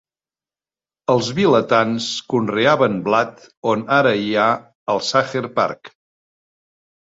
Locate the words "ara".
4.01-4.17